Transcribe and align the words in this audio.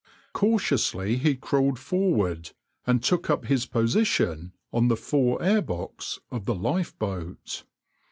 Cautiously 0.33 1.17
he 1.17 1.35
crawled 1.35 1.77
forward 1.77 2.53
and 2.87 3.03
took 3.03 3.29
up 3.29 3.45
his 3.45 3.67
position 3.67 4.51
on 4.73 4.87
the 4.87 4.97
fore 4.97 5.39
air 5.43 5.61
box 5.61 6.19
of 6.31 6.45
the 6.45 6.55
lifeboat. 6.55 7.65